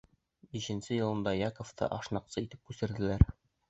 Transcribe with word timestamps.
Бишенсе 0.55 0.95
йылына 0.97 1.35
Яковты 1.43 1.93
ашнаҡсы 2.01 2.47
итеп 2.47 2.67
күсерҙеләр. 2.69 3.33